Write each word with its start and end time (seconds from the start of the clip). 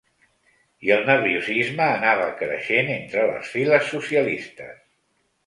I 0.87 0.93
el 0.95 1.03
nerviosisme 1.09 1.89
anava 1.97 2.25
creixent 2.41 2.91
entre 2.95 3.27
les 3.35 3.53
files 3.53 3.87
socialistes. 3.93 4.83